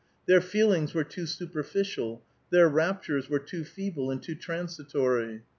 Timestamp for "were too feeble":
3.29-4.09